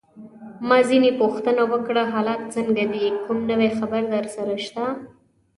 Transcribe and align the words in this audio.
ما 0.67 0.77
ځینې 0.89 1.11
پوښتنه 1.21 1.63
وکړه: 1.71 2.03
حالات 2.13 2.41
څنګه 2.55 2.83
دي؟ 2.93 3.05
کوم 3.23 3.39
نوی 3.49 3.69
خبر 3.77 4.01
درسره 4.15 4.53
شته؟ 4.65 4.85